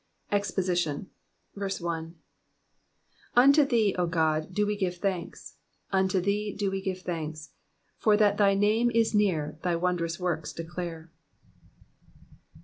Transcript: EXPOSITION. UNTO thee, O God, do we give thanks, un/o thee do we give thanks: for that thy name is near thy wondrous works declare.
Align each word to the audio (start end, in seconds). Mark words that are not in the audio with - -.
EXPOSITION. 0.31 1.11
UNTO 3.35 3.65
thee, 3.65 3.95
O 3.99 4.07
God, 4.07 4.51
do 4.51 4.65
we 4.65 4.75
give 4.75 4.95
thanks, 4.95 5.57
un/o 5.91 6.19
thee 6.19 6.55
do 6.57 6.71
we 6.71 6.81
give 6.81 7.01
thanks: 7.03 7.51
for 7.99 8.17
that 8.17 8.37
thy 8.37 8.55
name 8.55 8.89
is 8.95 9.13
near 9.13 9.59
thy 9.61 9.75
wondrous 9.75 10.19
works 10.19 10.53
declare. 10.53 11.11